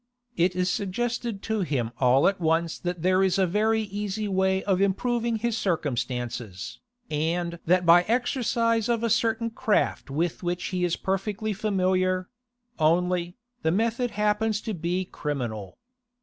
It 0.35 0.55
is 0.55 0.67
suggested 0.67 1.43
to 1.43 1.59
him 1.61 1.91
all 1.99 2.27
at 2.27 2.39
once 2.41 2.79
that 2.79 3.03
there 3.03 3.21
is 3.21 3.37
a 3.37 3.45
very 3.45 3.83
easy 3.83 4.27
way 4.27 4.63
of 4.63 4.81
improving 4.81 5.35
his 5.35 5.55
circumstances, 5.55 6.79
and 7.11 7.59
that 7.67 7.85
by 7.85 8.01
exercise 8.07 8.89
of 8.89 9.03
a 9.03 9.11
certain 9.11 9.51
craft 9.51 10.09
with 10.09 10.41
which 10.41 10.65
he 10.69 10.83
is 10.83 10.95
perfectly 10.95 11.53
familiar; 11.53 12.29
only, 12.79 13.37
the 13.61 13.69
method 13.71 14.09
happens 14.17 14.59
to 14.61 14.73
be 14.73 15.05
criminal. 15.05 15.77